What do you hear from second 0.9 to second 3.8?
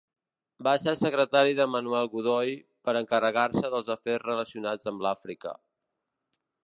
secretari de Manuel Godoy, per encarregar-se